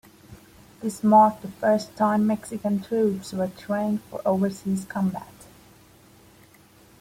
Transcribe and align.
This 0.79 1.03
marked 1.03 1.43
the 1.43 1.47
first 1.49 1.95
time 1.95 2.25
Mexican 2.25 2.81
troops 2.81 3.33
were 3.33 3.49
trained 3.55 4.01
for 4.09 4.19
overseas 4.25 4.83
combat. 4.83 5.31